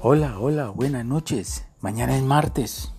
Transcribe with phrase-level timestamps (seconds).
[0.00, 1.66] Hola, hola, buenas noches.
[1.80, 2.94] Mañana es martes.